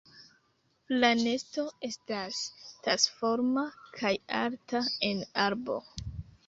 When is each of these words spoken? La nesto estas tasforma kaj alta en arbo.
La 1.03 1.11
nesto 1.19 1.65
estas 1.89 2.41
tasforma 2.89 3.67
kaj 4.01 4.17
alta 4.43 4.85
en 5.13 5.27
arbo. 5.49 5.81